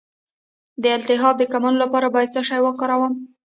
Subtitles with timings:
[0.81, 3.13] د التهاب د کمولو لپاره باید څه شی وکاروم؟